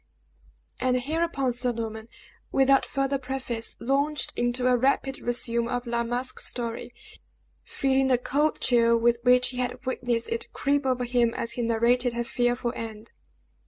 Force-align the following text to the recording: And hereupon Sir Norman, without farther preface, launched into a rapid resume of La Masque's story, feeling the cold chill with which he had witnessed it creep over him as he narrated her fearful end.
And 0.79 0.99
hereupon 0.99 1.53
Sir 1.53 1.73
Norman, 1.73 2.07
without 2.51 2.87
farther 2.87 3.19
preface, 3.19 3.75
launched 3.79 4.33
into 4.35 4.65
a 4.65 4.75
rapid 4.75 5.19
resume 5.19 5.67
of 5.67 5.85
La 5.85 6.03
Masque's 6.03 6.43
story, 6.47 6.91
feeling 7.63 8.07
the 8.07 8.17
cold 8.17 8.59
chill 8.59 8.97
with 8.97 9.19
which 9.21 9.49
he 9.49 9.57
had 9.57 9.85
witnessed 9.85 10.29
it 10.31 10.51
creep 10.53 10.87
over 10.87 11.03
him 11.03 11.35
as 11.35 11.51
he 11.51 11.61
narrated 11.61 12.13
her 12.13 12.23
fearful 12.23 12.73
end. 12.75 13.11